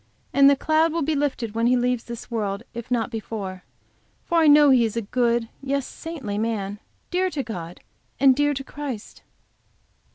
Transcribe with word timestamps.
And 0.33 0.49
the 0.49 0.55
cloud 0.55 0.91
will 0.91 1.03
be 1.03 1.13
lifted 1.13 1.53
when 1.53 1.67
he 1.67 1.77
leaves 1.77 2.05
this 2.05 2.31
world, 2.31 2.63
if 2.73 2.89
not 2.89 3.11
before. 3.11 3.63
For 4.25 4.39
I 4.39 4.47
know 4.47 4.71
he 4.71 4.83
is 4.83 4.97
a 4.97 5.03
good, 5.03 5.47
yes, 5.61 5.87
a 5.87 5.93
saintly 5.95 6.39
man, 6.39 6.79
dear 7.11 7.29
to 7.29 7.75
and 8.19 8.35
dear 8.35 8.55
to 8.55 8.63
Christ. 8.63 9.21